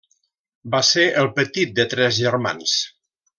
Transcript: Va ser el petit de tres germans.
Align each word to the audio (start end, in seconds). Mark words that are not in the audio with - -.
Va 0.75 0.79
ser 0.87 1.03
el 1.23 1.29
petit 1.35 1.75
de 1.81 1.85
tres 1.93 2.17
germans. 2.25 2.75